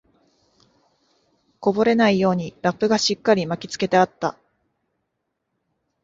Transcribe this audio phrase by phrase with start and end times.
[1.59, 4.35] こぼれないようにラップがしっかり巻きつけてあった